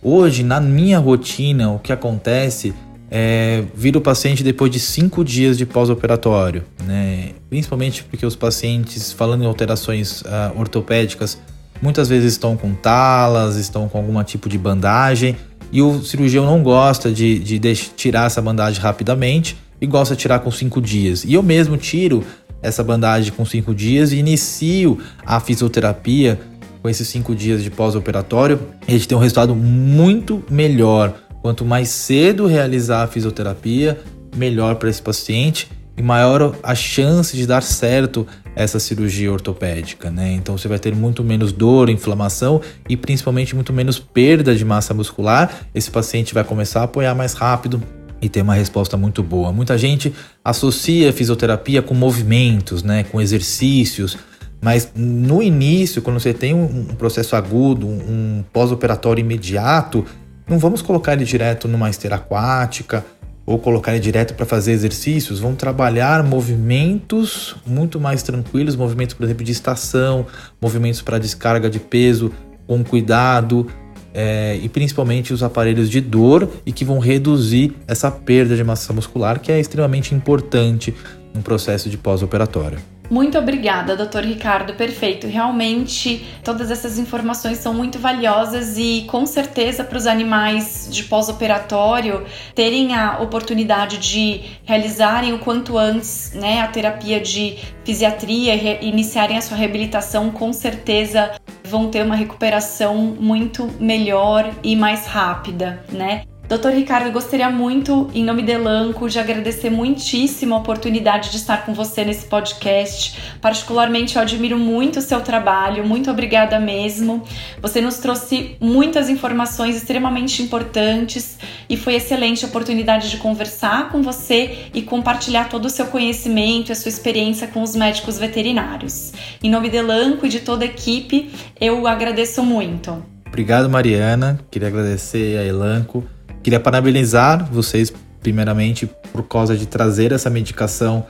Hoje, 0.03 0.43
na 0.43 0.61
minha 0.61 0.99
rotina, 0.99 1.71
o 1.71 1.79
que 1.79 1.93
acontece 1.93 2.73
é 3.11 3.65
vir 3.75 3.97
o 3.97 4.01
paciente 4.01 4.45
depois 4.45 4.71
de 4.71 4.79
cinco 4.79 5.25
dias 5.25 5.59
de 5.59 5.67
pós-operatório, 5.67 6.63
né? 6.85 7.31
Principalmente 7.51 8.05
porque 8.05 8.25
os 8.25 8.37
pacientes, 8.37 9.13
falando 9.13 9.43
em 9.43 9.47
alterações 9.47 10.23
uh, 10.23 10.57
ortopédicas, 10.57 11.37
muitas 11.83 12.09
vezes 12.09 12.33
estão 12.33 12.57
com 12.57 12.73
talas, 12.73 13.57
estão 13.57 13.89
com 13.89 13.99
algum 13.99 14.23
tipo 14.23 14.49
de 14.49 14.57
bandagem 14.57 15.37
e 15.73 15.81
o 15.83 16.03
cirurgião 16.03 16.45
não 16.45 16.63
gosta 16.63 17.11
de, 17.11 17.39
de 17.39 17.59
tirar 17.97 18.27
essa 18.27 18.43
bandagem 18.43 18.81
rapidamente 18.81 19.57
e 19.81 19.87
gosta 19.87 20.15
de 20.15 20.21
tirar 20.21 20.41
com 20.41 20.51
cinco 20.51 20.81
dias. 20.81 21.25
E 21.25 21.35
eu 21.35 21.43
mesmo 21.43 21.77
tiro 21.77 22.25
essa 22.63 22.85
bandagem 22.85 23.33
com 23.33 23.45
cinco 23.45 23.75
dias 23.75 24.13
e 24.13 24.17
inicio 24.17 24.99
a 25.25 25.41
fisioterapia 25.41 26.39
com 26.83 26.89
esses 26.89 27.09
cinco 27.09 27.35
dias 27.35 27.63
de 27.63 27.71
pós-operatório. 27.71 28.61
A 28.87 28.91
gente 28.91 29.07
tem 29.07 29.17
um 29.17 29.21
resultado 29.21 29.55
muito 29.55 30.43
melhor. 30.51 31.15
Quanto 31.43 31.65
mais 31.65 31.89
cedo 31.89 32.47
realizar 32.47 33.03
a 33.03 33.07
fisioterapia, 33.07 33.99
melhor 34.37 34.77
para 34.77 34.91
esse 34.91 35.01
paciente 35.01 35.69
e 35.97 36.03
maior 36.03 36.55
a 36.63 36.75
chance 36.75 37.37
de 37.37 37.47
dar 37.47 37.63
certo 37.63 38.27
essa 38.55 38.79
cirurgia 38.79 39.33
ortopédica, 39.33 40.11
né? 40.11 40.33
Então 40.33 40.57
você 40.57 40.69
vai 40.69 40.79
ter 40.79 40.95
muito 40.95 41.23
menos 41.23 41.53
dor, 41.53 41.89
inflamação 41.89 42.61
e 42.89 42.97
principalmente 42.97 43.55
muito 43.55 43.73
menos 43.73 43.99
perda 43.99 44.55
de 44.55 44.65
massa 44.65 44.93
muscular. 44.93 45.67
Esse 45.75 45.91
paciente 45.91 46.35
vai 46.35 46.45
começar 46.45 46.81
a 46.81 46.85
apoiar 46.85 47.15
mais 47.15 47.33
rápido 47.33 47.83
e 48.21 48.29
ter 48.29 48.43
uma 48.43 48.55
resposta 48.55 48.97
muito 48.97 49.23
boa. 49.23 49.53
Muita 49.53 49.79
gente 49.79 50.13
associa 50.45 51.13
fisioterapia 51.13 51.81
com 51.81 51.95
movimentos, 51.95 52.83
né, 52.83 53.05
com 53.05 53.21
exercícios, 53.21 54.19
mas 54.61 54.93
no 54.95 55.43
início, 55.43 56.03
quando 56.03 56.21
você 56.21 56.35
tem 56.35 56.53
um 56.53 56.85
processo 56.99 57.35
agudo, 57.35 57.87
um 57.87 58.45
pós-operatório 58.53 59.23
imediato, 59.23 60.05
não 60.47 60.59
vamos 60.59 60.83
colocar 60.83 61.15
ele 61.15 61.25
direto 61.25 61.67
numa 61.67 61.89
esteira 61.89 62.17
aquática 62.17 63.05
ou 63.47 63.59
colocar 63.59 63.93
ele 63.93 64.01
direto 64.01 64.35
para 64.35 64.47
fazer 64.47 64.73
exercícios, 64.73 65.41
vão 65.41 65.55
trabalhar 65.55 66.23
movimentos 66.23 67.57
muito 67.67 67.99
mais 67.99 68.23
tranquilos, 68.23 68.77
movimentos, 68.77 69.15
por 69.15 69.25
exemplo, 69.25 69.45
de 69.45 69.53
estação, 69.53 70.27
movimentos 70.61 71.03
para 71.03 71.19
descarga 71.19 71.69
de 71.69 71.81
peso 71.81 72.33
com 72.67 72.85
cuidado, 72.85 73.67
é, 74.15 74.59
e 74.63 74.69
principalmente 74.69 75.33
os 75.33 75.43
aparelhos 75.43 75.89
de 75.89 76.01
dor 76.01 76.49
e 76.65 76.73
que 76.73 76.85
vão 76.85 76.99
reduzir 76.99 77.75
essa 77.87 78.11
perda 78.11 78.57
de 78.57 78.65
massa 78.65 78.93
muscular 78.93 79.41
que 79.41 79.51
é 79.53 79.59
extremamente 79.59 80.15
importante 80.15 80.95
no 81.35 81.43
processo 81.43 81.89
de 81.89 81.97
pós-operatório. 81.97 82.79
Muito 83.11 83.37
obrigada, 83.37 83.97
doutor 83.97 84.23
Ricardo. 84.23 84.75
Perfeito. 84.75 85.27
Realmente, 85.27 86.25
todas 86.45 86.71
essas 86.71 86.97
informações 86.97 87.59
são 87.59 87.75
muito 87.75 87.99
valiosas 87.99 88.79
e, 88.79 89.05
com 89.09 89.27
certeza, 89.27 89.83
para 89.83 89.99
os 89.99 90.07
animais 90.07 90.89
de 90.89 91.03
pós-operatório 91.03 92.25
terem 92.55 92.95
a 92.95 93.19
oportunidade 93.21 93.99
de 93.99 94.43
realizarem 94.65 95.33
o 95.33 95.41
quanto 95.41 95.77
antes 95.77 96.33
né, 96.35 96.61
a 96.61 96.69
terapia 96.69 97.21
de 97.21 97.59
fisiatria 97.85 98.55
e 98.55 98.89
iniciarem 98.89 99.37
a 99.37 99.41
sua 99.41 99.57
reabilitação, 99.57 100.31
com 100.31 100.53
certeza 100.53 101.33
vão 101.65 101.89
ter 101.89 102.05
uma 102.05 102.15
recuperação 102.15 102.97
muito 102.97 103.69
melhor 103.81 104.53
e 104.63 104.77
mais 104.77 105.07
rápida, 105.07 105.85
né? 105.91 106.23
Doutor 106.51 106.73
Ricardo, 106.73 107.13
gostaria 107.13 107.49
muito, 107.49 108.11
em 108.13 108.25
nome 108.25 108.43
de 108.43 108.51
Elanco, 108.51 109.09
de 109.09 109.21
agradecer 109.21 109.71
muitíssimo 109.71 110.53
a 110.57 110.59
oportunidade 110.59 111.31
de 111.31 111.37
estar 111.37 111.65
com 111.65 111.73
você 111.73 112.05
nesse 112.05 112.27
podcast. 112.27 113.37
Particularmente, 113.41 114.17
eu 114.17 114.23
admiro 114.23 114.59
muito 114.59 114.99
o 114.99 115.01
seu 115.01 115.21
trabalho, 115.21 115.87
muito 115.87 116.11
obrigada 116.11 116.59
mesmo. 116.59 117.23
Você 117.63 117.81
nos 117.81 117.99
trouxe 117.99 118.57
muitas 118.61 119.09
informações 119.09 119.77
extremamente 119.77 120.43
importantes 120.43 121.39
e 121.69 121.77
foi 121.77 121.95
excelente 121.95 122.45
a 122.45 122.49
oportunidade 122.49 123.11
de 123.11 123.19
conversar 123.19 123.89
com 123.93 124.03
você 124.03 124.71
e 124.75 124.83
compartilhar 124.83 125.49
todo 125.49 125.67
o 125.67 125.71
seu 125.71 125.87
conhecimento 125.87 126.71
e 126.71 126.73
a 126.73 126.75
sua 126.75 126.89
experiência 126.89 127.47
com 127.47 127.63
os 127.63 127.77
médicos 127.77 128.19
veterinários. 128.19 129.13
Em 129.41 129.49
nome 129.49 129.69
de 129.69 129.77
Elanco 129.77 130.27
e 130.27 130.29
de 130.29 130.41
toda 130.41 130.65
a 130.65 130.67
equipe, 130.67 131.31
eu 131.61 131.87
agradeço 131.87 132.43
muito. 132.43 133.01
Obrigado, 133.29 133.71
Mariana. 133.71 134.41
Queria 134.51 134.67
agradecer 134.67 135.39
a 135.39 135.45
Elanco 135.45 136.05
Queria 136.43 136.61
parabenizar 136.61 137.45
vocês, 137.51 137.93
primeiramente, 138.21 138.89
por 139.13 139.23
causa 139.25 139.57
de 139.57 139.67
trazer 139.67 140.13
essa 140.13 140.31
medicação 140.31 141.07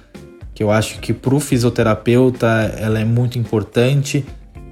que 0.54 0.62
eu 0.62 0.70
acho 0.70 0.98
que 1.00 1.12
para 1.12 1.34
o 1.34 1.40
fisioterapeuta 1.40 2.46
ela 2.78 3.00
é 3.00 3.04
muito 3.04 3.38
importante, 3.38 4.24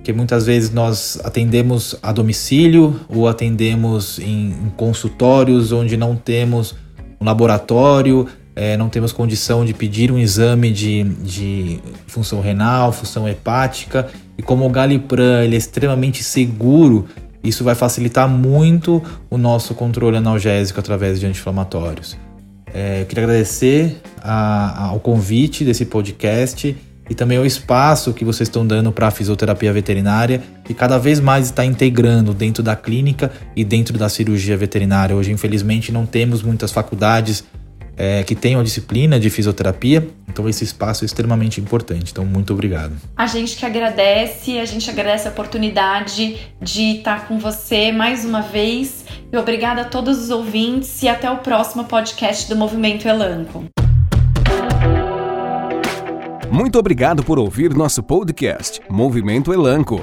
que 0.05 0.13
muitas 0.13 0.47
vezes 0.47 0.71
nós 0.71 1.19
atendemos 1.25 1.97
a 2.03 2.13
domicílio 2.13 3.01
ou 3.09 3.29
atendemos 3.29 4.19
em, 4.19 4.51
em 4.51 4.73
consultórios 4.77 5.73
onde 5.73 5.97
não 5.97 6.17
temos 6.17 6.75
um 7.21 7.25
laboratório, 7.25 8.27
é, 8.55 8.77
não 8.77 8.89
temos 8.89 9.13
condição 9.13 9.65
de 9.65 9.73
pedir 9.73 10.11
um 10.11 10.19
exame 10.19 10.73
de, 10.73 11.05
de 11.05 11.81
função 12.07 12.41
renal, 12.41 12.93
função 12.93 13.29
hepática, 13.29 14.09
e 14.37 14.43
como 14.43 14.67
o 14.67 14.69
Galipran 14.69 15.45
ele 15.45 15.55
é 15.55 15.59
extremamente 15.59 16.23
seguro 16.23 17.07
isso 17.49 17.65
vai 17.65 17.75
facilitar 17.75 18.29
muito 18.29 19.03
o 19.31 19.39
nosso 19.39 19.75
controle 19.75 20.17
analgésico 20.17 20.79
através 20.79 21.19
de 21.19 21.27
anti-inflamatórios. 21.27 22.17
É, 22.73 23.03
eu 23.03 23.07
queria 23.07 23.25
agradecer 23.25 24.01
a, 24.21 24.89
ao 24.89 25.01
convite 25.01 25.65
desse 25.65 25.87
podcast 25.87 26.77
e 27.11 27.15
também 27.15 27.39
o 27.39 27.47
espaço 27.47 28.13
que 28.13 28.25
vocês 28.25 28.49
estão 28.49 28.67
dando 28.67 28.93
para 28.93 29.09
a 29.09 29.11
fisioterapia 29.11 29.73
veterinária 29.73 30.43
e 30.69 30.75
cada 30.75 30.99
vez 30.99 31.21
mais 31.21 31.47
está 31.47 31.65
integrando 31.65 32.35
dentro 32.35 32.63
da 32.63 32.77
clínica 32.77 33.33
e 33.57 33.65
dentro 33.65 33.97
da 33.97 34.09
cirurgia 34.09 34.57
veterinária. 34.57 35.17
Hoje, 35.17 35.33
infelizmente, 35.33 35.91
não 35.91 36.05
temos 36.05 36.43
muitas 36.43 36.71
faculdades 36.71 37.45
é, 37.99 38.23
que 38.23 38.37
tenham 38.37 38.61
a 38.61 38.65
disciplina 38.65 39.19
de 39.19 39.29
fisioterapia. 39.29 40.09
Então 40.29 40.49
esse 40.49 40.63
espaço 40.63 41.05
é 41.05 41.07
extremamente 41.07 41.61
importante. 41.61 42.13
Então 42.13 42.25
muito 42.25 42.53
obrigado. 42.53 42.97
A 43.17 43.27
gente 43.27 43.57
que 43.57 43.67
agradece, 43.67 44.59
a 44.59 44.65
gente 44.65 44.89
agradece 44.89 45.27
a 45.27 45.33
oportunidade 45.33 46.39
de 46.63 46.99
estar 46.99 47.27
com 47.27 47.39
você 47.39 47.91
mais 47.91 48.25
uma 48.25 48.41
vez. 48.41 49.05
E 49.33 49.37
obrigada 49.37 49.83
a 49.83 49.85
todos 49.85 50.23
os 50.23 50.31
ouvintes 50.31 51.03
e 51.03 51.09
até 51.09 51.29
o 51.29 51.39
próximo 51.39 51.85
podcast 51.85 52.49
do 52.49 52.57
Movimento 52.57 53.09
Elanco. 53.09 53.65
Muito 56.51 56.79
obrigado 56.79 57.23
por 57.23 57.39
ouvir 57.39 57.75
nosso 57.75 58.03
podcast 58.03 58.81
Movimento 58.89 59.53
Elanco. 59.53 60.03